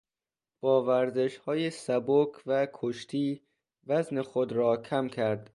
با 0.59 0.83
ورزشهای 0.83 1.69
سبک 1.69 2.29
و 2.45 2.67
کشتی 2.73 3.41
وزن 3.87 4.21
خود 4.21 4.51
را 4.51 4.77
کم 4.77 5.07
کرد. 5.07 5.49